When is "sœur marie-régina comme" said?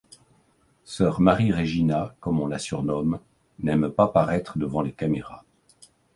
0.83-2.39